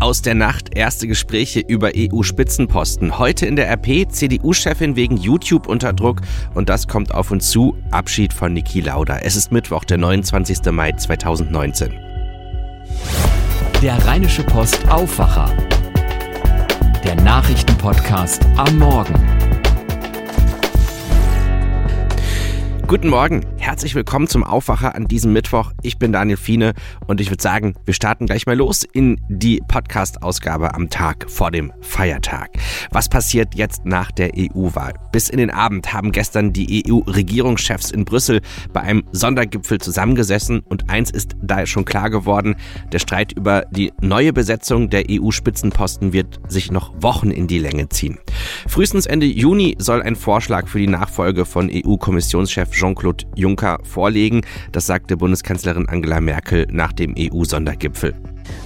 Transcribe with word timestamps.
Aus 0.00 0.22
der 0.22 0.36
Nacht 0.36 0.76
erste 0.76 1.08
Gespräche 1.08 1.58
über 1.58 1.90
EU-Spitzenposten. 1.96 3.18
Heute 3.18 3.46
in 3.46 3.56
der 3.56 3.68
RP 3.68 4.06
CDU-Chefin 4.08 4.94
wegen 4.94 5.16
YouTube 5.16 5.66
unter 5.66 5.92
Druck 5.92 6.20
und 6.54 6.68
das 6.68 6.86
kommt 6.86 7.12
auf 7.12 7.32
uns 7.32 7.50
zu. 7.50 7.76
Abschied 7.90 8.32
von 8.32 8.52
Niki 8.52 8.80
Lauda. 8.80 9.18
Es 9.18 9.34
ist 9.34 9.50
Mittwoch, 9.50 9.82
der 9.82 9.98
29. 9.98 10.70
Mai 10.70 10.92
2019. 10.92 11.92
Der 13.82 14.06
Rheinische 14.06 14.44
Post 14.44 14.88
Aufwacher. 14.88 15.50
Der 17.02 17.16
Nachrichtenpodcast 17.16 18.46
am 18.56 18.78
Morgen. 18.78 19.14
Guten 22.88 23.10
Morgen, 23.10 23.44
herzlich 23.58 23.94
willkommen 23.94 24.28
zum 24.28 24.42
Aufwacher 24.42 24.94
an 24.94 25.08
diesem 25.08 25.34
Mittwoch. 25.34 25.72
Ich 25.82 25.98
bin 25.98 26.10
Daniel 26.10 26.38
Fiene 26.38 26.72
und 27.06 27.20
ich 27.20 27.28
würde 27.30 27.42
sagen, 27.42 27.74
wir 27.84 27.92
starten 27.92 28.24
gleich 28.24 28.46
mal 28.46 28.56
los 28.56 28.82
in 28.82 29.20
die 29.28 29.60
Podcast-Ausgabe 29.68 30.72
am 30.72 30.88
Tag 30.88 31.30
vor 31.30 31.50
dem 31.50 31.70
Feiertag. 31.82 32.48
Was 32.90 33.10
passiert 33.10 33.54
jetzt 33.54 33.84
nach 33.84 34.10
der 34.10 34.30
EU-Wahl? 34.34 34.94
Bis 35.12 35.28
in 35.28 35.36
den 35.36 35.50
Abend 35.50 35.92
haben 35.92 36.12
gestern 36.12 36.54
die 36.54 36.82
EU-Regierungschefs 36.88 37.90
in 37.90 38.06
Brüssel 38.06 38.40
bei 38.72 38.80
einem 38.80 39.04
Sondergipfel 39.12 39.82
zusammengesessen 39.82 40.60
und 40.60 40.88
eins 40.88 41.10
ist 41.10 41.36
da 41.42 41.66
schon 41.66 41.84
klar 41.84 42.08
geworden, 42.08 42.56
der 42.90 43.00
Streit 43.00 43.32
über 43.32 43.66
die 43.70 43.92
neue 44.00 44.32
Besetzung 44.32 44.88
der 44.88 45.04
EU-Spitzenposten 45.10 46.14
wird 46.14 46.40
sich 46.48 46.70
noch 46.70 46.94
Wochen 47.02 47.32
in 47.32 47.48
die 47.48 47.58
Länge 47.58 47.90
ziehen. 47.90 48.16
Frühestens 48.66 49.04
Ende 49.04 49.26
Juni 49.26 49.76
soll 49.78 50.00
ein 50.00 50.16
Vorschlag 50.16 50.68
für 50.68 50.78
die 50.78 50.86
Nachfolge 50.86 51.44
von 51.44 51.70
EU-Kommissionschef 51.70 52.77
Jean-Claude 52.78 53.24
Juncker 53.34 53.78
vorlegen. 53.82 54.42
Das 54.72 54.86
sagte 54.86 55.16
Bundeskanzlerin 55.16 55.88
Angela 55.88 56.20
Merkel 56.20 56.66
nach 56.70 56.92
dem 56.92 57.14
EU-Sondergipfel. 57.18 58.14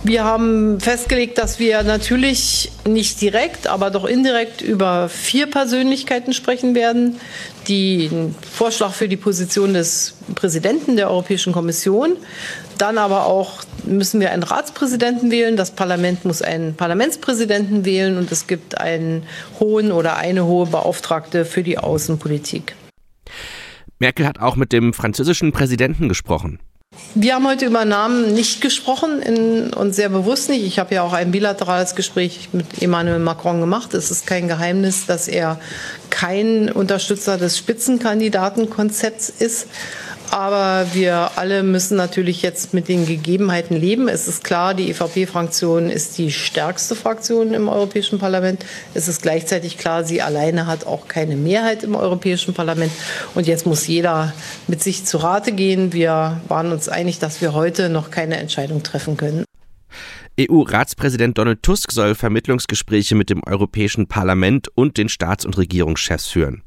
Wir 0.04 0.24
haben 0.24 0.80
festgelegt, 0.80 1.38
dass 1.38 1.60
wir 1.60 1.82
natürlich 1.84 2.72
nicht 2.84 3.20
direkt, 3.20 3.68
aber 3.68 3.90
doch 3.90 4.04
indirekt 4.04 4.60
über 4.60 5.08
vier 5.08 5.46
Persönlichkeiten 5.46 6.32
sprechen 6.32 6.74
werden. 6.74 7.20
Den 7.68 8.34
Vorschlag 8.50 8.92
für 8.92 9.08
die 9.08 9.16
Position 9.16 9.74
des 9.74 10.14
Präsidenten 10.34 10.96
der 10.96 11.08
Europäischen 11.08 11.52
Kommission. 11.52 12.16
Dann 12.78 12.98
aber 12.98 13.26
auch 13.26 13.62
müssen 13.84 14.20
wir 14.20 14.32
einen 14.32 14.42
Ratspräsidenten 14.42 15.30
wählen. 15.30 15.56
Das 15.56 15.70
Parlament 15.70 16.24
muss 16.24 16.42
einen 16.42 16.74
Parlamentspräsidenten 16.74 17.84
wählen 17.84 18.18
und 18.18 18.32
es 18.32 18.48
gibt 18.48 18.78
einen 18.78 19.22
hohen 19.60 19.92
oder 19.92 20.16
eine 20.16 20.46
hohe 20.46 20.66
Beauftragte 20.66 21.44
für 21.44 21.62
die 21.62 21.78
Außenpolitik. 21.78 22.74
Merkel 24.02 24.26
hat 24.26 24.40
auch 24.40 24.56
mit 24.56 24.72
dem 24.72 24.92
französischen 24.92 25.52
Präsidenten 25.52 26.08
gesprochen. 26.08 26.58
Wir 27.14 27.36
haben 27.36 27.46
heute 27.46 27.66
über 27.66 27.84
Namen 27.84 28.34
nicht 28.34 28.60
gesprochen 28.60 29.22
in, 29.22 29.72
und 29.72 29.94
sehr 29.94 30.08
bewusst 30.08 30.50
nicht. 30.50 30.64
Ich 30.64 30.80
habe 30.80 30.96
ja 30.96 31.02
auch 31.02 31.12
ein 31.12 31.30
bilaterales 31.30 31.94
Gespräch 31.94 32.48
mit 32.52 32.82
Emmanuel 32.82 33.20
Macron 33.20 33.60
gemacht. 33.60 33.94
Es 33.94 34.10
ist 34.10 34.26
kein 34.26 34.48
Geheimnis, 34.48 35.06
dass 35.06 35.28
er 35.28 35.58
kein 36.10 36.68
Unterstützer 36.68 37.38
des 37.38 37.56
Spitzenkandidatenkonzepts 37.56 39.30
ist. 39.30 39.68
Aber 40.32 40.86
wir 40.94 41.32
alle 41.36 41.62
müssen 41.62 41.98
natürlich 41.98 42.40
jetzt 42.40 42.72
mit 42.72 42.88
den 42.88 43.04
Gegebenheiten 43.04 43.76
leben. 43.76 44.08
Es 44.08 44.28
ist 44.28 44.42
klar, 44.42 44.72
die 44.72 44.88
EVP-Fraktion 44.88 45.90
ist 45.90 46.16
die 46.16 46.32
stärkste 46.32 46.96
Fraktion 46.96 47.52
im 47.52 47.68
Europäischen 47.68 48.18
Parlament. 48.18 48.64
Es 48.94 49.08
ist 49.08 49.20
gleichzeitig 49.20 49.76
klar, 49.76 50.04
sie 50.04 50.22
alleine 50.22 50.66
hat 50.66 50.86
auch 50.86 51.06
keine 51.06 51.36
Mehrheit 51.36 51.84
im 51.84 51.94
Europäischen 51.94 52.54
Parlament. 52.54 52.92
Und 53.34 53.46
jetzt 53.46 53.66
muss 53.66 53.86
jeder 53.86 54.32
mit 54.68 54.82
sich 54.82 55.04
zu 55.04 55.18
Rate 55.18 55.52
gehen. 55.52 55.92
Wir 55.92 56.40
waren 56.48 56.72
uns 56.72 56.88
einig, 56.88 57.18
dass 57.18 57.42
wir 57.42 57.52
heute 57.52 57.90
noch 57.90 58.10
keine 58.10 58.38
Entscheidung 58.38 58.82
treffen 58.82 59.18
können. 59.18 59.44
EU-Ratspräsident 60.40 61.36
Donald 61.36 61.62
Tusk 61.62 61.92
soll 61.92 62.14
Vermittlungsgespräche 62.14 63.14
mit 63.14 63.28
dem 63.28 63.42
Europäischen 63.44 64.06
Parlament 64.06 64.68
und 64.74 64.96
den 64.96 65.10
Staats- 65.10 65.44
und 65.44 65.58
Regierungschefs 65.58 66.28
führen. 66.28 66.62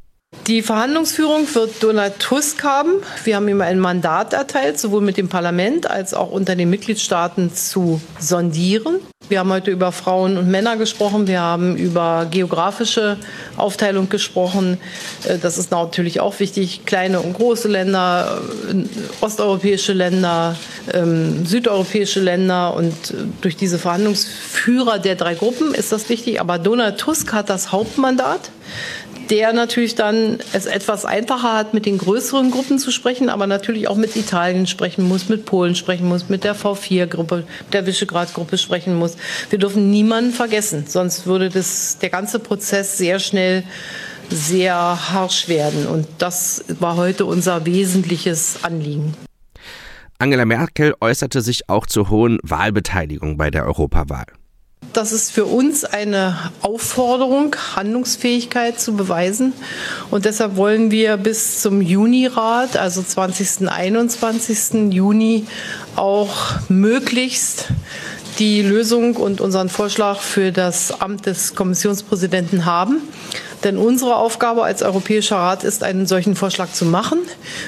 Die 0.47 0.61
Verhandlungsführung 0.61 1.47
wird 1.55 1.81
Donald 1.81 2.19
Tusk 2.19 2.63
haben. 2.63 3.01
Wir 3.23 3.37
haben 3.37 3.47
ihm 3.47 3.61
ein 3.61 3.79
Mandat 3.79 4.33
erteilt, 4.33 4.79
sowohl 4.79 5.01
mit 5.01 5.17
dem 5.17 5.27
Parlament 5.27 5.89
als 5.89 6.13
auch 6.13 6.29
unter 6.29 6.55
den 6.55 6.69
Mitgliedstaaten 6.69 7.51
zu 7.51 7.99
sondieren. 8.19 8.99
Wir 9.27 9.39
haben 9.39 9.51
heute 9.51 9.71
über 9.71 9.91
Frauen 9.91 10.37
und 10.37 10.51
Männer 10.51 10.77
gesprochen. 10.77 11.25
Wir 11.25 11.41
haben 11.41 11.75
über 11.77 12.27
geografische 12.29 13.17
Aufteilung 13.57 14.07
gesprochen. 14.07 14.77
Äh, 15.27 15.39
das 15.39 15.57
ist 15.57 15.71
natürlich 15.71 16.19
auch 16.19 16.39
wichtig. 16.39 16.85
Kleine 16.85 17.21
und 17.21 17.33
große 17.33 17.67
Länder, 17.67 18.39
äh, 18.69 18.83
osteuropäische 19.21 19.93
Länder, 19.93 20.55
ähm, 20.93 21.43
südeuropäische 21.43 22.19
Länder. 22.19 22.75
Und 22.75 22.93
äh, 22.93 23.13
durch 23.41 23.57
diese 23.57 23.79
Verhandlungsführer 23.79 24.99
der 24.99 25.15
drei 25.15 25.33
Gruppen 25.33 25.73
ist 25.73 25.91
das 25.91 26.07
wichtig. 26.09 26.39
Aber 26.39 26.59
Donald 26.59 26.99
Tusk 26.99 27.33
hat 27.33 27.49
das 27.49 27.71
Hauptmandat 27.71 28.51
der 29.29 29.53
natürlich 29.53 29.95
dann 29.95 30.39
es 30.53 30.65
etwas 30.65 31.05
einfacher 31.05 31.53
hat, 31.53 31.73
mit 31.73 31.85
den 31.85 31.97
größeren 31.97 32.51
Gruppen 32.51 32.79
zu 32.79 32.91
sprechen, 32.91 33.29
aber 33.29 33.47
natürlich 33.47 33.87
auch 33.87 33.95
mit 33.95 34.15
Italien 34.15 34.67
sprechen 34.67 35.07
muss, 35.07 35.29
mit 35.29 35.45
Polen 35.45 35.75
sprechen 35.75 36.07
muss, 36.07 36.29
mit 36.29 36.43
der 36.43 36.55
V4-Gruppe, 36.55 37.45
der 37.73 37.85
Visegrad-Gruppe 37.85 38.57
sprechen 38.57 38.95
muss. 38.95 39.17
Wir 39.49 39.59
dürfen 39.59 39.89
niemanden 39.89 40.31
vergessen, 40.31 40.85
sonst 40.87 41.25
würde 41.25 41.49
das, 41.49 41.97
der 41.99 42.09
ganze 42.09 42.39
Prozess 42.39 42.97
sehr 42.97 43.19
schnell 43.19 43.63
sehr 44.29 44.75
harsch 44.75 45.47
werden. 45.47 45.87
Und 45.87 46.07
das 46.17 46.65
war 46.79 46.95
heute 46.95 47.25
unser 47.25 47.65
wesentliches 47.65 48.59
Anliegen. 48.63 49.13
Angela 50.17 50.45
Merkel 50.45 50.95
äußerte 51.01 51.41
sich 51.41 51.69
auch 51.69 51.85
zur 51.85 52.09
hohen 52.09 52.39
Wahlbeteiligung 52.41 53.37
bei 53.37 53.51
der 53.51 53.65
Europawahl. 53.65 54.25
Das 54.95 55.11
ist 55.11 55.31
für 55.31 55.43
uns 55.43 55.83
eine 55.83 56.37
Aufforderung, 56.61 57.53
Handlungsfähigkeit 57.75 58.79
zu 58.79 58.93
beweisen. 58.93 59.51
Und 60.09 60.23
deshalb 60.23 60.55
wollen 60.55 60.89
wir 60.89 61.17
bis 61.17 61.59
zum 61.61 61.81
Juni-Rat, 61.81 62.77
also 62.77 63.03
20. 63.03 63.67
21. 63.69 64.93
Juni, 64.93 65.47
auch 65.97 66.33
möglichst 66.69 67.65
die 68.39 68.61
Lösung 68.61 69.17
und 69.17 69.41
unseren 69.41 69.67
Vorschlag 69.67 70.21
für 70.21 70.53
das 70.53 71.01
Amt 71.01 71.25
des 71.25 71.55
Kommissionspräsidenten 71.55 72.63
haben. 72.63 73.01
Denn 73.65 73.75
unsere 73.77 74.15
Aufgabe 74.15 74.63
als 74.63 74.81
Europäischer 74.81 75.35
Rat 75.35 75.65
ist, 75.65 75.83
einen 75.83 76.07
solchen 76.07 76.37
Vorschlag 76.37 76.71
zu 76.71 76.85
machen, 76.85 77.19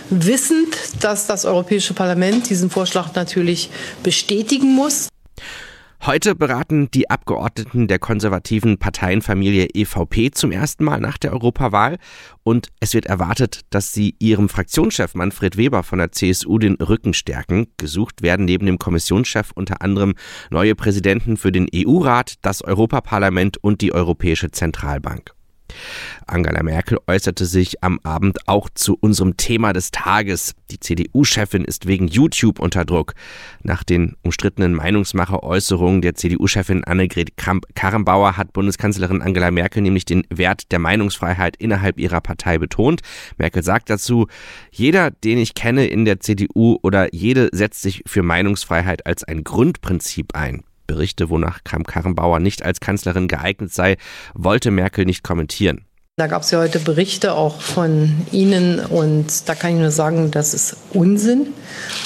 wissend, 0.09 0.73
dass 1.01 1.27
das 1.27 1.43
Europäische 1.43 1.93
Parlament 1.93 2.49
diesen 2.49 2.69
Vorschlag 2.69 3.15
natürlich 3.15 3.69
bestätigen 4.01 4.73
muss. 4.73 5.09
Heute 6.05 6.35
beraten 6.35 6.89
die 6.91 7.09
Abgeordneten 7.09 7.87
der 7.87 7.99
konservativen 7.99 8.77
Parteienfamilie 8.77 9.67
EVP 9.73 10.31
zum 10.31 10.51
ersten 10.51 10.85
Mal 10.85 11.01
nach 11.01 11.17
der 11.17 11.33
Europawahl 11.33 11.97
und 12.43 12.69
es 12.79 12.93
wird 12.93 13.07
erwartet, 13.07 13.61
dass 13.71 13.91
sie 13.91 14.15
ihrem 14.19 14.47
Fraktionschef 14.47 15.15
Manfred 15.15 15.57
Weber 15.57 15.83
von 15.83 15.99
der 15.99 16.11
CSU 16.11 16.59
den 16.59 16.75
Rücken 16.75 17.13
stärken. 17.13 17.67
Gesucht 17.77 18.21
werden 18.21 18.45
neben 18.45 18.65
dem 18.65 18.79
Kommissionschef 18.79 19.51
unter 19.53 19.81
anderem 19.81 20.13
neue 20.49 20.75
Präsidenten 20.75 21.35
für 21.35 21.51
den 21.51 21.67
EU-Rat, 21.73 22.35
das 22.41 22.63
Europaparlament 22.63 23.57
und 23.57 23.81
die 23.81 23.91
Europäische 23.91 24.51
Zentralbank. 24.51 25.36
Angela 26.25 26.63
Merkel 26.63 26.99
äußerte 27.07 27.45
sich 27.45 27.83
am 27.83 27.99
Abend 28.03 28.47
auch 28.47 28.69
zu 28.73 28.97
unserem 28.99 29.37
Thema 29.37 29.73
des 29.73 29.91
Tages. 29.91 30.55
Die 30.71 30.79
CDU-Chefin 30.79 31.63
ist 31.63 31.87
wegen 31.87 32.07
YouTube 32.07 32.59
unter 32.59 32.85
Druck. 32.85 33.13
Nach 33.63 33.83
den 33.83 34.15
umstrittenen 34.23 34.73
Meinungsmacher-Äußerungen 34.73 36.01
der 36.01 36.15
CDU-Chefin 36.15 36.83
Annegret 36.83 37.37
Kramp-Karrenbauer 37.37 38.37
hat 38.37 38.53
Bundeskanzlerin 38.53 39.21
Angela 39.21 39.51
Merkel 39.51 39.81
nämlich 39.81 40.05
den 40.05 40.23
Wert 40.29 40.71
der 40.71 40.79
Meinungsfreiheit 40.79 41.55
innerhalb 41.57 41.99
ihrer 41.99 42.21
Partei 42.21 42.57
betont. 42.57 43.01
Merkel 43.37 43.63
sagt 43.63 43.89
dazu, 43.89 44.27
jeder, 44.71 45.11
den 45.11 45.37
ich 45.37 45.53
kenne 45.53 45.87
in 45.87 46.05
der 46.05 46.19
CDU 46.19 46.77
oder 46.81 47.13
jede 47.13 47.49
setzt 47.51 47.81
sich 47.81 48.03
für 48.05 48.23
Meinungsfreiheit 48.23 49.05
als 49.05 49.23
ein 49.23 49.43
Grundprinzip 49.43 50.35
ein. 50.35 50.63
Berichte, 50.87 51.29
wonach 51.29 51.63
Kramp-Karrenbauer 51.63 52.39
nicht 52.39 52.63
als 52.63 52.79
Kanzlerin 52.79 53.27
geeignet 53.27 53.73
sei, 53.73 53.97
wollte 54.33 54.71
Merkel 54.71 55.05
nicht 55.05 55.23
kommentieren. 55.23 55.85
Da 56.19 56.25
gab 56.25 56.41
es 56.41 56.49
ja 56.49 56.57
heute 56.57 56.79
Berichte 56.79 57.33
auch 57.35 57.61
von 57.61 58.25
Ihnen 58.31 58.79
und 58.79 59.47
da 59.47 59.53
kann 59.53 59.75
ich 59.75 59.79
nur 59.79 59.91
sagen, 59.91 60.31
das 60.31 60.55
ist 60.55 60.75
Unsinn. 60.91 61.53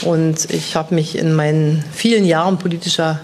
Und 0.01 0.49
ich 0.49 0.75
habe 0.75 0.95
mich 0.95 1.17
in 1.17 1.33
meinen 1.33 1.81
vielen 1.93 2.25
Jahren 2.25 2.59
politischer 2.59 3.21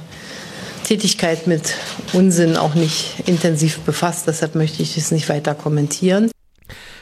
Tätigkeit 0.86 1.46
mit 1.46 1.76
Unsinn 2.14 2.56
auch 2.56 2.74
nicht 2.74 3.16
intensiv 3.26 3.80
befasst. 3.80 4.28
Deshalb 4.28 4.56
möchte 4.56 4.82
ich 4.82 4.96
es 4.96 5.12
nicht 5.12 5.28
weiter 5.28 5.56
kommentieren. 5.56 6.32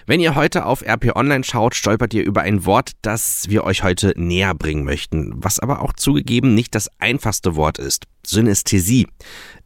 Wenn 0.07 0.19
ihr 0.19 0.35
heute 0.35 0.67
auf 0.67 0.83
RP 0.83 1.15
Online 1.15 1.43
schaut, 1.43 1.73
stolpert 1.73 2.13
ihr 2.13 2.23
über 2.23 2.41
ein 2.41 2.65
Wort, 2.67 2.91
das 3.01 3.49
wir 3.49 3.63
euch 3.63 3.81
heute 3.81 4.13
näher 4.15 4.53
bringen 4.53 4.83
möchten, 4.83 5.33
was 5.35 5.57
aber 5.57 5.81
auch 5.81 5.93
zugegeben 5.93 6.53
nicht 6.53 6.75
das 6.75 6.91
einfachste 6.99 7.55
Wort 7.55 7.79
ist. 7.79 8.05
Synästhesie. 8.23 9.07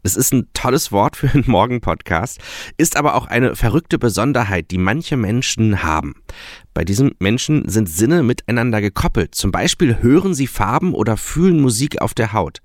Das 0.04 0.16
ist 0.16 0.32
ein 0.34 0.48
tolles 0.54 0.92
Wort 0.92 1.18
für 1.18 1.30
einen 1.30 1.44
Morgen-Podcast, 1.46 2.40
ist 2.78 2.96
aber 2.96 3.16
auch 3.16 3.28
eine 3.28 3.56
verrückte 3.56 4.00
Besonderheit, 4.00 4.72
die 4.72 4.78
manche 4.78 5.18
Menschen 5.18 5.84
haben. 5.84 6.16
Bei 6.74 6.86
diesen 6.86 7.16
Menschen 7.20 7.68
sind 7.68 7.90
Sinne 7.90 8.24
miteinander 8.24 8.80
gekoppelt. 8.80 9.36
Zum 9.36 9.52
Beispiel 9.52 10.02
hören 10.02 10.34
sie 10.34 10.48
Farben 10.48 10.94
oder 10.94 11.18
fühlen 11.18 11.60
Musik 11.60 12.02
auf 12.02 12.14
der 12.14 12.32
Haut. 12.32 12.62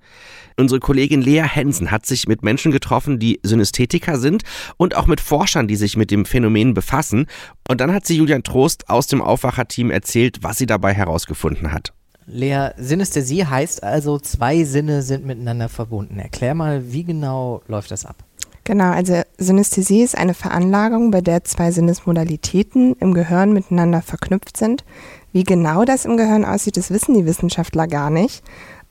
Unsere 0.55 0.79
Kollegin 0.79 1.21
Lea 1.21 1.43
Hensen 1.43 1.91
hat 1.91 2.05
sich 2.05 2.27
mit 2.27 2.41
Menschen 2.41 2.71
getroffen, 2.71 3.19
die 3.19 3.41
Synästhetiker 3.43 4.17
sind 4.17 4.43
und 4.77 4.95
auch 4.95 5.07
mit 5.07 5.19
Forschern, 5.19 5.67
die 5.67 5.75
sich 5.75 5.97
mit 5.97 6.11
dem 6.11 6.23
Phänomen 6.23 6.73
befassen. 6.73 7.25
Und 7.67 7.81
dann 7.81 7.93
hat 7.93 8.05
sie 8.05 8.15
Julian 8.15 8.43
Trost 8.43 8.89
aus 8.89 9.07
dem 9.07 9.21
Aufwacherteam 9.21 9.91
erzählt, 9.91 10.39
was 10.41 10.57
sie 10.57 10.65
dabei 10.65 10.93
herausgefunden 10.93 11.73
hat. 11.73 11.91
Lea, 12.27 12.69
Synästhesie 12.77 13.45
heißt 13.45 13.83
also, 13.83 14.19
zwei 14.19 14.63
Sinne 14.63 15.01
sind 15.01 15.25
miteinander 15.25 15.69
verbunden. 15.69 16.19
Erklär 16.19 16.55
mal, 16.55 16.91
wie 16.91 17.03
genau 17.03 17.61
läuft 17.67 17.91
das 17.91 18.05
ab? 18.05 18.15
Genau, 18.63 18.91
also 18.91 19.21
Synästhesie 19.37 20.01
ist 20.01 20.17
eine 20.17 20.33
Veranlagung, 20.33 21.11
bei 21.11 21.21
der 21.21 21.43
zwei 21.43 21.71
Sinnesmodalitäten 21.71 22.95
im 22.99 23.13
Gehirn 23.13 23.53
miteinander 23.53 24.01
verknüpft 24.01 24.57
sind. 24.57 24.83
Wie 25.31 25.43
genau 25.43 25.85
das 25.85 26.05
im 26.05 26.17
Gehirn 26.17 26.45
aussieht, 26.45 26.77
das 26.77 26.89
wissen 26.89 27.13
die 27.13 27.27
Wissenschaftler 27.27 27.87
gar 27.87 28.09
nicht. 28.09 28.43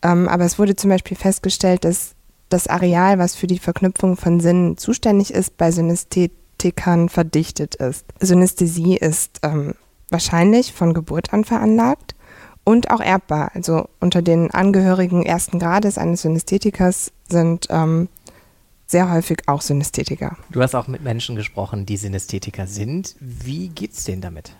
Ähm, 0.02 0.28
aber 0.28 0.44
es 0.44 0.60
wurde 0.60 0.76
zum 0.76 0.90
Beispiel 0.90 1.16
festgestellt, 1.16 1.84
dass 1.84 2.14
das 2.50 2.68
Areal, 2.68 3.18
was 3.18 3.34
für 3.34 3.48
die 3.48 3.58
Verknüpfung 3.58 4.16
von 4.16 4.38
Sinnen 4.38 4.76
zuständig 4.76 5.32
ist, 5.34 5.56
bei 5.56 5.72
Synästhetikern 5.72 7.08
verdichtet 7.08 7.74
ist. 7.74 8.04
Synästhesie 8.20 8.96
ist 8.96 9.40
ähm, 9.42 9.74
wahrscheinlich 10.08 10.72
von 10.72 10.94
Geburt 10.94 11.32
an 11.32 11.42
veranlagt 11.42 12.13
und 12.64 12.90
auch 12.90 13.00
erbbar. 13.00 13.52
Also 13.54 13.88
unter 14.00 14.22
den 14.22 14.50
Angehörigen 14.50 15.24
ersten 15.24 15.58
Grades 15.58 15.98
eines 15.98 16.22
Synästhetikers 16.22 17.12
sind 17.28 17.68
ähm, 17.70 18.08
sehr 18.86 19.10
häufig 19.10 19.42
auch 19.46 19.60
Synästhetiker. 19.60 20.36
Du 20.50 20.60
hast 20.60 20.74
auch 20.74 20.88
mit 20.88 21.02
Menschen 21.02 21.36
gesprochen, 21.36 21.86
die 21.86 21.96
Synästhetiker 21.96 22.66
sind. 22.66 23.16
Wie 23.20 23.68
geht's 23.68 24.04
denen 24.04 24.22
damit? 24.22 24.52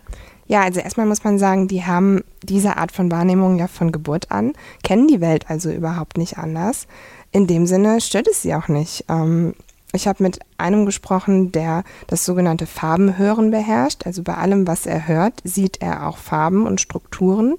Ja, 0.47 0.61
also 0.61 0.79
erstmal 0.79 1.07
muss 1.07 1.23
man 1.23 1.39
sagen, 1.39 1.67
die 1.67 1.85
haben 1.85 2.23
diese 2.43 2.77
Art 2.77 2.91
von 2.91 3.11
Wahrnehmung 3.11 3.57
ja 3.57 3.67
von 3.67 3.91
Geburt 3.91 4.31
an, 4.31 4.53
kennen 4.83 5.07
die 5.07 5.21
Welt 5.21 5.49
also 5.49 5.71
überhaupt 5.71 6.17
nicht 6.17 6.37
anders. 6.37 6.87
In 7.31 7.47
dem 7.47 7.65
Sinne 7.65 7.99
stört 7.99 8.27
es 8.27 8.43
sie 8.43 8.53
auch 8.53 8.67
nicht. 8.67 9.05
Ähm, 9.09 9.55
ich 9.93 10.07
habe 10.07 10.21
mit 10.21 10.39
einem 10.57 10.85
gesprochen, 10.85 11.51
der 11.51 11.83
das 12.07 12.25
sogenannte 12.25 12.67
Farbenhören 12.67 13.49
beherrscht. 13.49 14.05
Also 14.05 14.23
bei 14.23 14.35
allem, 14.35 14.67
was 14.67 14.85
er 14.85 15.07
hört, 15.07 15.41
sieht 15.43 15.81
er 15.81 16.07
auch 16.07 16.17
Farben 16.17 16.67
und 16.67 16.81
Strukturen 16.81 17.55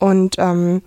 und 0.00 0.36
ähm, 0.38 0.82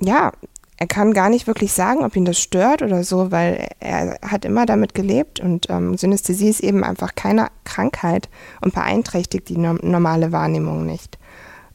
ja, 0.00 0.32
er 0.76 0.86
kann 0.88 1.14
gar 1.14 1.30
nicht 1.30 1.46
wirklich 1.46 1.72
sagen, 1.72 2.04
ob 2.04 2.16
ihn 2.16 2.24
das 2.24 2.40
stört 2.40 2.82
oder 2.82 3.04
so, 3.04 3.30
weil 3.30 3.68
er 3.78 4.18
hat 4.20 4.44
immer 4.44 4.66
damit 4.66 4.94
gelebt 4.94 5.38
und 5.38 5.70
ähm, 5.70 5.96
Synästhesie 5.96 6.48
ist 6.48 6.60
eben 6.60 6.82
einfach 6.82 7.14
keine 7.14 7.48
Krankheit 7.62 8.28
und 8.60 8.74
beeinträchtigt 8.74 9.48
die 9.48 9.58
no 9.58 9.74
normale 9.74 10.32
Wahrnehmung 10.32 10.84
nicht. 10.84 11.18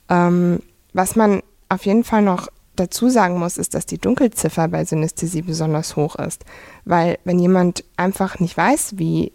Ähm, 0.10 0.60
was 0.92 1.16
man 1.16 1.42
auf 1.70 1.86
jeden 1.86 2.04
Fall 2.04 2.22
noch 2.22 2.50
dazu 2.76 3.10
sagen 3.10 3.40
muss, 3.40 3.58
ist, 3.58 3.76
dass 3.76 3.86
die 3.86 3.98
Dunkelziffer 3.98 4.68
bei 4.68 4.84
Synästhesie 4.84 5.42
besonders 5.42 5.96
hoch 5.96 6.16
ist, 6.16 6.44
weil 6.84 7.18
wenn 7.24 7.40
jemand 7.40 7.86
einfach 7.96 8.40
nicht 8.40 8.58
weiß, 8.58 8.98
wie 8.98 9.32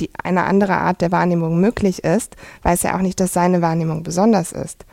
die, 0.00 0.10
eine 0.22 0.44
andere 0.44 0.76
Art 0.76 1.00
der 1.00 1.12
Wahrnehmung 1.12 1.60
möglich 1.60 2.04
ist, 2.04 2.36
weiß 2.62 2.84
er 2.84 2.96
auch 2.96 3.00
nicht, 3.00 3.20
dass 3.20 3.32
seine 3.32 3.62
Wahrnehmung 3.62 4.02
besonders 4.02 4.52
ist. 4.52 4.84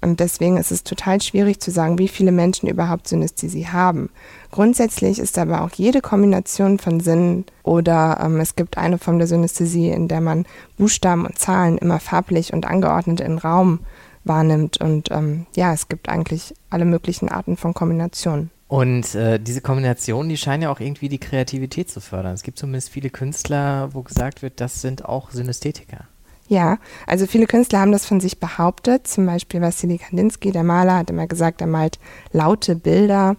Und 0.00 0.20
deswegen 0.20 0.56
ist 0.56 0.70
es 0.70 0.84
total 0.84 1.20
schwierig 1.20 1.60
zu 1.60 1.70
sagen, 1.70 1.98
wie 1.98 2.08
viele 2.08 2.32
Menschen 2.32 2.68
überhaupt 2.68 3.08
Synästhesie 3.08 3.66
haben. 3.66 4.10
Grundsätzlich 4.50 5.18
ist 5.18 5.38
aber 5.38 5.62
auch 5.62 5.70
jede 5.72 6.00
Kombination 6.00 6.78
von 6.78 7.00
Sinnen 7.00 7.44
oder 7.62 8.20
ähm, 8.22 8.40
es 8.40 8.56
gibt 8.56 8.78
eine 8.78 8.98
Form 8.98 9.18
der 9.18 9.26
Synästhesie, 9.26 9.90
in 9.90 10.08
der 10.08 10.20
man 10.20 10.46
Buchstaben 10.78 11.26
und 11.26 11.38
Zahlen 11.38 11.78
immer 11.78 12.00
farblich 12.00 12.52
und 12.52 12.66
angeordnet 12.66 13.20
in 13.20 13.38
Raum 13.38 13.80
wahrnimmt. 14.24 14.80
Und 14.80 15.10
ähm, 15.10 15.46
ja, 15.54 15.72
es 15.72 15.88
gibt 15.88 16.08
eigentlich 16.08 16.54
alle 16.70 16.84
möglichen 16.84 17.28
Arten 17.28 17.56
von 17.56 17.74
Kombinationen. 17.74 18.50
Und 18.68 19.16
äh, 19.16 19.40
diese 19.40 19.60
Kombinationen, 19.60 20.28
die 20.28 20.36
scheinen 20.36 20.62
ja 20.62 20.70
auch 20.70 20.78
irgendwie 20.78 21.08
die 21.08 21.18
Kreativität 21.18 21.90
zu 21.90 22.00
fördern. 22.00 22.34
Es 22.34 22.44
gibt 22.44 22.56
zumindest 22.56 22.90
viele 22.90 23.10
Künstler, 23.10 23.92
wo 23.92 24.02
gesagt 24.02 24.42
wird, 24.42 24.60
das 24.60 24.80
sind 24.80 25.04
auch 25.04 25.32
Synästhetiker. 25.32 26.04
Ja, 26.50 26.78
also 27.06 27.28
viele 27.28 27.46
Künstler 27.46 27.78
haben 27.78 27.92
das 27.92 28.06
von 28.06 28.18
sich 28.18 28.40
behauptet. 28.40 29.06
Zum 29.06 29.24
Beispiel 29.24 29.60
Wassily 29.60 29.98
Kandinsky, 29.98 30.50
der 30.50 30.64
Maler, 30.64 30.96
hat 30.96 31.08
immer 31.08 31.28
gesagt, 31.28 31.60
er 31.60 31.68
malt 31.68 32.00
laute 32.32 32.74
Bilder. 32.74 33.36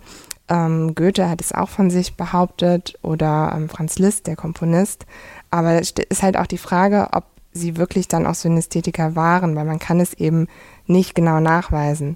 Ähm, 0.47 0.95
Goethe 0.95 1.29
hat 1.29 1.41
es 1.41 1.51
auch 1.51 1.67
von 1.67 1.89
sich 1.89 2.15
behauptet 2.15 2.97
oder 3.01 3.51
ähm, 3.53 3.67
Franz 3.67 3.99
Liszt, 3.99 4.27
der 4.27 4.37
Komponist. 4.37 5.05
Aber 5.49 5.73
es 5.73 5.93
ist 6.07 6.23
halt 6.23 6.37
auch 6.37 6.47
die 6.47 6.57
Frage, 6.57 7.09
ob 7.11 7.25
sie 7.51 7.75
wirklich 7.75 8.07
dann 8.07 8.25
auch 8.25 8.33
Synästhetiker 8.33 9.13
waren, 9.13 9.57
weil 9.57 9.65
man 9.65 9.79
kann 9.79 9.99
es 9.99 10.13
eben 10.13 10.47
nicht 10.87 11.13
genau 11.13 11.41
nachweisen, 11.41 12.15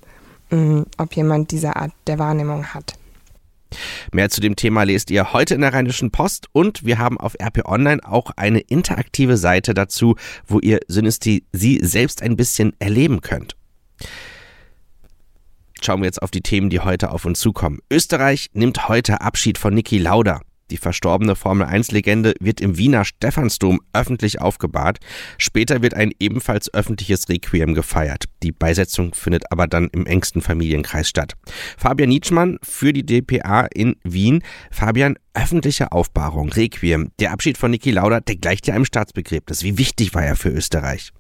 mh, 0.49 0.57
mm, 0.57 0.85
ob 0.97 1.13
jemand 1.17 1.51
diese 1.51 1.75
Art 1.75 1.91
der 2.07 2.19
Wahrnehmung 2.19 2.67
hat. 2.67 2.93
Mehr 4.11 4.29
zu 4.29 4.41
dem 4.41 4.55
Thema 4.55 4.83
lest 4.83 5.11
ihr 5.11 5.33
heute 5.33 5.55
in 5.55 5.61
der 5.61 5.73
Rheinischen 5.73 6.11
Post 6.11 6.47
und 6.51 6.85
wir 6.85 6.97
haben 6.97 7.19
auf 7.19 7.35
RP 7.41 7.65
Online 7.65 8.01
auch 8.03 8.31
eine 8.35 8.59
interaktive 8.59 9.37
Seite 9.37 9.73
dazu, 9.73 10.15
wo 10.47 10.59
ihr 10.59 10.79
Synästhesie 10.87 11.79
selbst 11.81 12.21
ein 12.21 12.35
bisschen 12.37 12.73
erleben 12.79 13.21
könnt. 13.21 13.55
Schauen 15.81 16.01
wir 16.01 16.05
jetzt 16.05 16.21
auf 16.21 16.31
die 16.31 16.41
Themen, 16.41 16.69
die 16.69 16.79
heute 16.79 17.11
auf 17.11 17.25
uns 17.25 17.39
zukommen. 17.39 17.79
Österreich 17.91 18.49
nimmt 18.53 18.87
heute 18.87 19.21
Abschied 19.21 19.57
von 19.57 19.73
Niki 19.73 19.97
Lauda. 19.97 20.41
Die 20.71 20.77
verstorbene 20.77 21.35
Formel-1-Legende 21.35 22.33
wird 22.39 22.59
im 22.59 22.77
Wiener 22.77 23.05
Stephansdom 23.05 23.81
öffentlich 23.93 24.41
aufgebahrt. 24.41 24.97
Später 25.37 25.83
wird 25.83 25.93
ein 25.93 26.11
ebenfalls 26.19 26.73
öffentliches 26.73 27.29
Requiem 27.29 27.75
gefeiert. 27.75 28.25
Die 28.41 28.51
Beisetzung 28.51 29.13
findet 29.13 29.51
aber 29.51 29.67
dann 29.67 29.89
im 29.89 30.07
engsten 30.07 30.41
Familienkreis 30.41 31.07
statt. 31.07 31.33
Fabian 31.77 32.09
Nietzschmann 32.09 32.57
für 32.63 32.93
die 32.93 33.05
DPA 33.05 33.67
in 33.73 33.95
Wien. 34.03 34.43
Fabian, 34.71 35.17
öffentliche 35.35 35.91
Aufbahrung, 35.91 36.49
Requiem. 36.49 37.11
Der 37.19 37.31
Abschied 37.31 37.57
von 37.57 37.69
Niki 37.69 37.91
Lauda, 37.91 38.19
der 38.19 38.37
gleicht 38.37 38.65
ja 38.65 38.73
einem 38.73 38.85
Staatsbegräbnis. 38.85 39.63
Wie 39.63 39.77
wichtig 39.77 40.15
war 40.15 40.23
er 40.23 40.35
für 40.35 40.49
Österreich? 40.49 41.11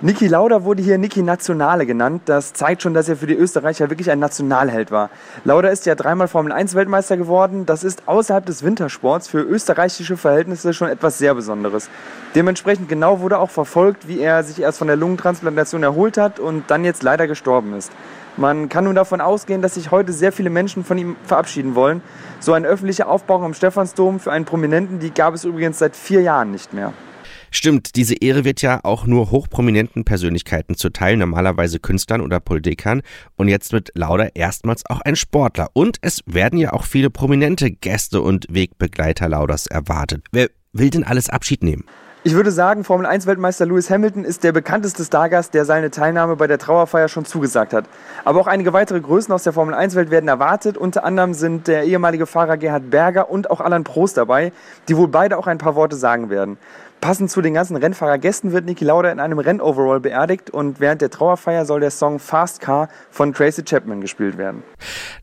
Niki 0.00 0.26
Lauda 0.26 0.64
wurde 0.64 0.82
hier 0.82 0.98
Niki 0.98 1.22
Nationale 1.22 1.86
genannt. 1.86 2.22
Das 2.26 2.52
zeigt 2.52 2.82
schon, 2.82 2.92
dass 2.92 3.08
er 3.08 3.16
für 3.16 3.26
die 3.26 3.34
Österreicher 3.34 3.88
wirklich 3.88 4.10
ein 4.10 4.18
Nationalheld 4.18 4.90
war. 4.90 5.10
Lauda 5.44 5.68
ist 5.68 5.86
ja 5.86 5.94
dreimal 5.94 6.28
Formel 6.28 6.52
1 6.52 6.74
Weltmeister 6.74 7.16
geworden. 7.16 7.66
Das 7.66 7.84
ist 7.84 8.02
außerhalb 8.06 8.44
des 8.44 8.62
Wintersports 8.64 9.28
für 9.28 9.40
österreichische 9.40 10.16
Verhältnisse 10.16 10.74
schon 10.74 10.88
etwas 10.88 11.18
sehr 11.18 11.34
Besonderes. 11.34 11.88
Dementsprechend 12.34 12.88
genau 12.88 13.20
wurde 13.20 13.38
auch 13.38 13.50
verfolgt, 13.50 14.08
wie 14.08 14.20
er 14.20 14.42
sich 14.42 14.60
erst 14.60 14.78
von 14.78 14.88
der 14.88 14.96
Lungentransplantation 14.96 15.82
erholt 15.82 16.18
hat 16.18 16.40
und 16.40 16.70
dann 16.70 16.84
jetzt 16.84 17.02
leider 17.02 17.26
gestorben 17.26 17.74
ist. 17.74 17.92
Man 18.36 18.68
kann 18.70 18.84
nun 18.84 18.94
davon 18.94 19.20
ausgehen, 19.20 19.60
dass 19.60 19.74
sich 19.74 19.90
heute 19.90 20.12
sehr 20.12 20.32
viele 20.32 20.48
Menschen 20.48 20.84
von 20.84 20.96
ihm 20.96 21.16
verabschieden 21.24 21.74
wollen. 21.74 22.02
So 22.40 22.54
ein 22.54 22.64
öffentlicher 22.64 23.08
Aufbau 23.08 23.42
am 23.42 23.52
Stephansdom 23.52 24.20
für 24.20 24.32
einen 24.32 24.46
Prominenten, 24.46 24.98
die 24.98 25.12
gab 25.12 25.34
es 25.34 25.44
übrigens 25.44 25.78
seit 25.78 25.94
vier 25.94 26.22
Jahren 26.22 26.50
nicht 26.50 26.72
mehr. 26.72 26.92
Stimmt, 27.54 27.96
diese 27.96 28.14
Ehre 28.14 28.46
wird 28.46 28.62
ja 28.62 28.80
auch 28.82 29.04
nur 29.06 29.30
hochprominenten 29.30 30.06
Persönlichkeiten 30.06 30.74
zuteil, 30.74 31.18
normalerweise 31.18 31.80
Künstlern 31.80 32.22
oder 32.22 32.40
Politikern. 32.40 33.02
Und 33.36 33.48
jetzt 33.48 33.74
wird 33.74 33.90
Lauda 33.94 34.28
erstmals 34.32 34.86
auch 34.86 35.02
ein 35.02 35.16
Sportler. 35.16 35.68
Und 35.74 35.98
es 36.00 36.22
werden 36.24 36.58
ja 36.58 36.72
auch 36.72 36.84
viele 36.84 37.10
prominente 37.10 37.70
Gäste 37.70 38.22
und 38.22 38.46
Wegbegleiter 38.48 39.28
Lauders 39.28 39.66
erwartet. 39.66 40.24
Wer 40.32 40.48
will 40.72 40.88
denn 40.88 41.04
alles 41.04 41.28
Abschied 41.28 41.62
nehmen? 41.62 41.84
Ich 42.24 42.34
würde 42.34 42.52
sagen, 42.52 42.84
Formel 42.84 43.04
1 43.04 43.26
Weltmeister 43.26 43.66
Lewis 43.66 43.90
Hamilton 43.90 44.24
ist 44.24 44.44
der 44.44 44.52
bekannteste 44.52 45.04
Stargast, 45.04 45.52
der 45.52 45.66
seine 45.66 45.90
Teilnahme 45.90 46.36
bei 46.36 46.46
der 46.46 46.56
Trauerfeier 46.56 47.08
schon 47.08 47.26
zugesagt 47.26 47.74
hat. 47.74 47.84
Aber 48.24 48.40
auch 48.40 48.46
einige 48.46 48.72
weitere 48.72 49.00
Größen 49.00 49.34
aus 49.34 49.42
der 49.42 49.52
Formel 49.52 49.74
1 49.74 49.94
Welt 49.94 50.10
werden 50.10 50.28
erwartet. 50.28 50.78
Unter 50.78 51.04
anderem 51.04 51.34
sind 51.34 51.66
der 51.66 51.82
ehemalige 51.82 52.26
Fahrer 52.26 52.56
Gerhard 52.56 52.90
Berger 52.90 53.28
und 53.28 53.50
auch 53.50 53.60
Alan 53.60 53.84
Prost 53.84 54.16
dabei, 54.16 54.52
die 54.88 54.96
wohl 54.96 55.08
beide 55.08 55.36
auch 55.36 55.48
ein 55.48 55.58
paar 55.58 55.74
Worte 55.74 55.96
sagen 55.96 56.30
werden. 56.30 56.56
Passend 57.02 57.32
zu 57.32 57.42
den 57.42 57.52
ganzen 57.52 57.76
Rennfahrergästen 57.76 58.52
wird 58.52 58.64
Niki 58.64 58.84
Lauda 58.84 59.10
in 59.10 59.18
einem 59.18 59.40
Rennoverall 59.40 59.98
beerdigt 59.98 60.50
und 60.50 60.78
während 60.78 61.02
der 61.02 61.10
Trauerfeier 61.10 61.64
soll 61.64 61.80
der 61.80 61.90
Song 61.90 62.20
Fast 62.20 62.60
Car 62.60 62.88
von 63.10 63.34
Tracy 63.34 63.64
Chapman 63.64 64.00
gespielt 64.00 64.38
werden. 64.38 64.62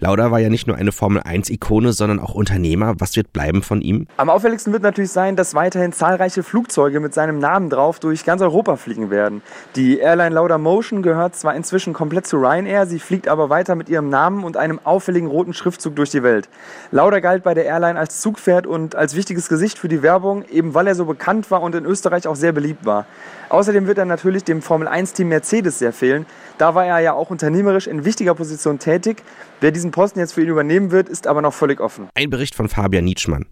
Lauda 0.02 0.32
war 0.32 0.40
ja 0.40 0.48
nicht 0.48 0.66
nur 0.66 0.78
eine 0.78 0.94
Formel 0.94 1.22
1 1.26 1.50
Ikone, 1.50 1.92
sondern 1.92 2.22
auch 2.22 2.34
Unternehmer. 2.34 2.96
Was 3.00 3.18
wird 3.18 3.34
bleiben 3.34 3.62
von 3.62 3.82
ihm? 3.82 4.08
Am 4.16 4.30
auffälligsten 4.30 4.72
wird 4.72 4.82
natürlich 4.82 5.12
sein, 5.12 5.36
dass 5.36 5.56
weiterhin 5.56 5.92
zahlreiche 5.92 6.42
Flugzeuge 6.42 7.02
mit 7.02 7.14
seinem 7.14 7.38
Namen 7.38 7.70
drauf 7.70 8.00
durch 8.00 8.24
ganz 8.24 8.42
Europa 8.42 8.78
fliegen 8.78 9.10
werden. 9.10 9.42
Die 9.76 10.00
Airline 10.00 10.34
Lauda 10.34 10.58
Motion 10.58 11.02
gehört 11.04 11.36
zwar 11.36 11.54
inzwischen 11.54 11.92
komplett 11.92 12.28
zu 12.28 12.38
Ryanair, 12.38 12.86
sie 12.86 13.00
fliegt 13.00 13.28
aber 13.28 13.50
weiter 13.50 13.76
mit 13.76 13.90
ihrem 13.90 14.08
Namen 14.08 14.46
und 14.46 14.56
einem 14.56 14.80
auffälligen 14.86 15.28
roten 15.28 15.54
Schriftzug 15.54 15.98
durch 15.98 16.12
die 16.12 16.24
Welt. 16.24 16.48
Lauda 16.92 17.20
galt 17.20 17.44
bei 17.44 17.54
der 17.54 17.66
Airline 17.66 18.00
als 18.00 18.22
Zugpferd 18.22 18.68
und 18.68 18.96
als 18.96 19.18
wichtiges 19.18 19.50
Gesicht 19.50 19.78
für 19.78 19.90
die 19.90 20.02
Werbung, 20.02 20.46
eben 20.50 20.76
weil 20.76 20.88
er 20.88 20.96
so 20.96 21.04
bekannt 21.04 21.52
war 21.52 21.62
und 21.62 21.76
in 21.76 21.84
Österreich 21.84 22.26
auch 22.26 22.38
sehr 22.38 22.54
beliebt 22.54 22.86
war. 22.86 23.06
Außerdem 23.50 23.88
wird 23.88 23.98
er 23.98 24.06
natürlich 24.06 24.44
dem 24.44 24.62
Formel-1-Team 24.62 25.28
Mercedes 25.28 25.80
sehr 25.80 25.92
fehlen. 25.92 26.26
Da 26.58 26.76
war 26.76 26.86
er 26.86 27.00
ja 27.00 27.14
auch 27.14 27.32
unternehmerisch 27.32 27.88
in 27.88 28.06
wichtiger 28.06 28.36
Position 28.36 28.80
tätig. 28.80 29.24
Wer 29.60 29.72
diesen 29.90 29.92
Posten 29.92 30.20
jetzt 30.20 30.34
für 30.34 30.42
ihn 30.42 30.50
übernehmen 30.50 30.92
wird, 30.92 31.10
ist 31.10 31.28
aber 31.28 31.42
noch 31.42 31.54
völlig 31.54 31.80
offen. 31.80 32.10
Ein 32.14 32.30
Bericht 32.30 32.56
von 32.56 32.70
Fabian 32.70 33.06
Nietzschmann. 33.06 33.46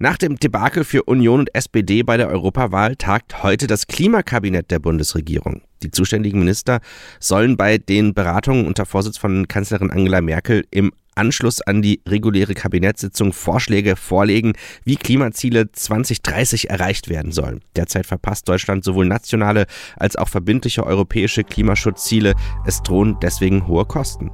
Nach 0.00 0.16
dem 0.16 0.36
Debakel 0.36 0.84
für 0.84 1.02
Union 1.04 1.40
und 1.40 1.54
SPD 1.54 2.04
bei 2.04 2.16
der 2.16 2.28
Europawahl 2.28 2.94
tagt 2.94 3.42
heute 3.42 3.66
das 3.66 3.88
Klimakabinett 3.88 4.70
der 4.70 4.78
Bundesregierung. 4.78 5.62
Die 5.82 5.90
zuständigen 5.90 6.38
Minister 6.38 6.80
sollen 7.18 7.56
bei 7.56 7.78
den 7.78 8.14
Beratungen 8.14 8.66
unter 8.66 8.86
Vorsitz 8.86 9.18
von 9.18 9.48
Kanzlerin 9.48 9.90
Angela 9.90 10.20
Merkel 10.20 10.64
im 10.70 10.92
Anschluss 11.16 11.60
an 11.60 11.82
die 11.82 12.00
reguläre 12.06 12.54
Kabinettssitzung 12.54 13.32
Vorschläge 13.32 13.96
vorlegen, 13.96 14.52
wie 14.84 14.94
Klimaziele 14.94 15.72
2030 15.72 16.70
erreicht 16.70 17.08
werden 17.08 17.32
sollen. 17.32 17.60
Derzeit 17.74 18.06
verpasst 18.06 18.48
Deutschland 18.48 18.84
sowohl 18.84 19.06
nationale 19.06 19.66
als 19.96 20.14
auch 20.14 20.28
verbindliche 20.28 20.86
europäische 20.86 21.42
Klimaschutzziele. 21.42 22.34
Es 22.64 22.82
drohen 22.84 23.16
deswegen 23.20 23.66
hohe 23.66 23.84
Kosten. 23.84 24.30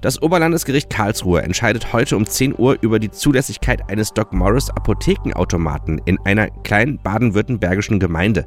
Das 0.00 0.22
Oberlandesgericht 0.22 0.90
Karlsruhe 0.90 1.42
entscheidet 1.42 1.92
heute 1.92 2.16
um 2.16 2.26
10 2.26 2.58
Uhr 2.58 2.78
über 2.80 2.98
die 2.98 3.10
Zulässigkeit 3.10 3.88
eines 3.90 4.12
Doc 4.12 4.32
Morris 4.32 4.70
Apothekenautomaten 4.70 6.00
in 6.04 6.18
einer 6.24 6.48
kleinen 6.48 6.98
baden-württembergischen 6.98 7.98
Gemeinde. 7.98 8.46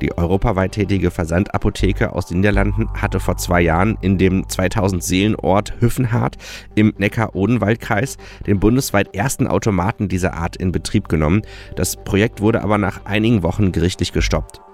Die 0.00 0.16
europaweit 0.16 0.72
tätige 0.72 1.10
Versandapotheke 1.10 2.12
aus 2.12 2.26
den 2.26 2.38
Niederlanden 2.38 2.88
hatte 2.94 3.20
vor 3.20 3.36
zwei 3.36 3.60
Jahren 3.60 3.98
in 4.00 4.18
dem 4.18 4.48
2000 4.48 5.02
Seelenort 5.02 5.74
Hüffenhardt 5.80 6.36
im 6.74 6.94
Neckar-Odenwald-Kreis 6.98 8.16
den 8.46 8.60
bundesweit 8.60 9.14
ersten 9.14 9.46
Automaten 9.46 10.08
dieser 10.08 10.34
Art 10.34 10.56
in 10.56 10.72
Betrieb 10.72 11.08
genommen. 11.08 11.42
Das 11.76 11.96
Projekt 11.96 12.40
wurde 12.40 12.62
aber 12.62 12.78
nach 12.78 13.04
einigen 13.04 13.42
Wochen 13.42 13.72
gerichtlich 13.72 14.12
gestoppt. 14.12 14.65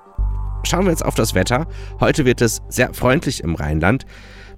Schauen 0.65 0.85
wir 0.85 0.91
jetzt 0.91 1.05
auf 1.05 1.15
das 1.15 1.35
Wetter. 1.35 1.67
Heute 2.01 2.25
wird 2.25 2.41
es 2.41 2.63
sehr 2.69 2.95
freundlich 2.95 3.43
im 3.43 3.55
Rheinland. 3.55 4.07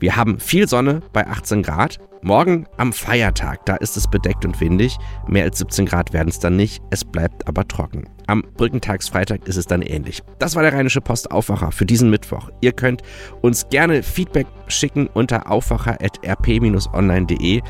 Wir 0.01 0.17
haben 0.17 0.39
viel 0.39 0.69
Sonne 0.69 1.01
bei 1.13 1.27
18 1.27 1.63
Grad. 1.63 1.99
Morgen 2.21 2.67
am 2.79 2.93
Feiertag, 2.95 3.67
da 3.67 3.77
ist 3.77 3.99
es 3.99 4.09
bedeckt 4.09 4.47
und 4.47 4.61
windig. 4.61 4.97
Mehr 5.29 5.45
als 5.45 5.59
17 5.59 5.87
Grad 5.87 6.15
werden 6.15 6.31
es 6.31 6.39
dann 6.39 6.57
nicht. 6.57 6.83
Es 6.91 7.05
bleibt 7.05 7.47
aber 7.47 7.69
trocken. 7.69 8.09
Am 8.27 8.43
Brückentagsfreitag 8.57 9.47
ist 9.47 9.57
es 9.57 9.67
dann 9.67 9.83
ähnlich. 9.83 10.23
Das 10.39 10.57
war 10.57 10.63
der 10.63 10.73
Rheinische 10.73 11.03
Post 11.03 11.31
Aufwacher 11.31 11.71
für 11.71 11.85
diesen 11.85 12.09
Mittwoch. 12.09 12.49
Ihr 12.63 12.73
könnt 12.73 13.03
uns 13.43 13.69
gerne 13.69 14.03
Feedback 14.03 14.47
schicken 14.69 15.07
unter 15.07 15.51
aufwacher.rp-online.de. 15.51 17.61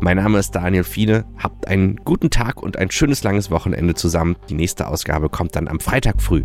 Mein 0.00 0.18
Name 0.18 0.38
ist 0.38 0.54
Daniel 0.54 0.84
Fiene. 0.84 1.24
Habt 1.38 1.66
einen 1.68 1.96
guten 1.96 2.28
Tag 2.28 2.62
und 2.62 2.76
ein 2.76 2.90
schönes 2.90 3.22
langes 3.22 3.50
Wochenende 3.50 3.94
zusammen. 3.94 4.36
Die 4.50 4.54
nächste 4.54 4.88
Ausgabe 4.88 5.30
kommt 5.30 5.56
dann 5.56 5.68
am 5.68 5.80
Freitag 5.80 6.20
früh. 6.20 6.44